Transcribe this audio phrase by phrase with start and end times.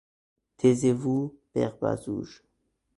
[0.57, 2.43] Taisez-vous, père Bazouge!